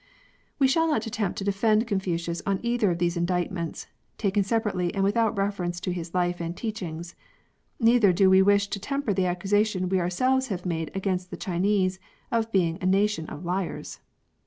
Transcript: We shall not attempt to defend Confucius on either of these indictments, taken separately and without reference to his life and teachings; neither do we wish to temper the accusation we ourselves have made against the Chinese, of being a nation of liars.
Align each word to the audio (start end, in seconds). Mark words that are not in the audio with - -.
We 0.57 0.67
shall 0.67 0.87
not 0.87 1.05
attempt 1.05 1.37
to 1.37 1.43
defend 1.43 1.85
Confucius 1.85 2.41
on 2.43 2.59
either 2.63 2.89
of 2.89 2.97
these 2.97 3.15
indictments, 3.15 3.85
taken 4.17 4.41
separately 4.43 4.91
and 4.95 5.03
without 5.03 5.37
reference 5.37 5.79
to 5.81 5.93
his 5.93 6.15
life 6.15 6.41
and 6.41 6.57
teachings; 6.57 7.13
neither 7.79 8.11
do 8.11 8.27
we 8.27 8.41
wish 8.41 8.67
to 8.69 8.79
temper 8.79 9.13
the 9.13 9.27
accusation 9.27 9.89
we 9.89 9.99
ourselves 9.99 10.47
have 10.47 10.65
made 10.65 10.89
against 10.95 11.29
the 11.29 11.37
Chinese, 11.37 11.99
of 12.31 12.51
being 12.51 12.79
a 12.81 12.87
nation 12.87 13.27
of 13.27 13.45
liars. 13.45 13.99